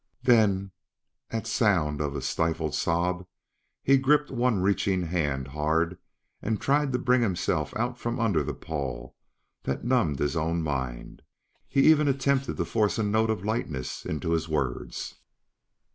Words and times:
Then, 0.23 0.71
at 1.29 1.45
sound 1.45 2.01
of 2.01 2.15
a 2.15 2.23
stifled 2.23 2.73
sob, 2.73 3.27
he 3.83 3.97
gripped 3.99 4.31
one 4.31 4.59
reaching 4.59 5.03
hand 5.03 5.49
hard 5.49 5.95
and 6.41 6.59
tried 6.59 6.91
to 6.93 6.97
bring 6.97 7.21
himself 7.21 7.71
out 7.75 7.99
from 7.99 8.19
under 8.19 8.41
the 8.41 8.55
pall 8.55 9.15
that 9.61 9.85
numbed 9.85 10.17
his 10.17 10.35
own 10.35 10.63
mind; 10.63 11.21
he 11.67 11.81
even 11.81 12.07
attempted 12.07 12.57
to 12.57 12.65
force 12.65 12.97
a 12.97 13.03
note 13.03 13.29
of 13.29 13.45
lightness 13.45 14.03
into 14.03 14.31
his 14.31 14.49
words. 14.49 15.19